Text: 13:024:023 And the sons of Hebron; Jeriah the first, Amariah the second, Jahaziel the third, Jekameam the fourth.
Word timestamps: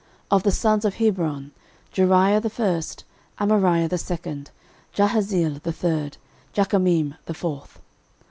13:024:023 0.31 0.35
And 0.35 0.41
the 0.45 0.51
sons 0.51 0.85
of 0.85 0.93
Hebron; 0.95 1.51
Jeriah 1.93 2.41
the 2.41 2.49
first, 2.49 3.03
Amariah 3.39 3.87
the 3.87 3.99
second, 3.99 4.49
Jahaziel 4.95 5.61
the 5.61 5.71
third, 5.71 6.17
Jekameam 6.55 7.17
the 7.27 7.35
fourth. 7.35 7.79